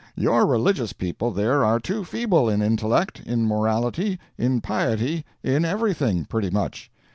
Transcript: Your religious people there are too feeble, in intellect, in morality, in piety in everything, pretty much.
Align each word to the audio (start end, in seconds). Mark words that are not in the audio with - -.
Your 0.15 0.47
religious 0.47 0.93
people 0.93 1.29
there 1.29 1.63
are 1.63 1.79
too 1.79 2.03
feeble, 2.03 2.49
in 2.49 2.63
intellect, 2.63 3.21
in 3.23 3.45
morality, 3.47 4.17
in 4.35 4.59
piety 4.59 5.25
in 5.43 5.63
everything, 5.63 6.25
pretty 6.25 6.49
much. 6.49 6.89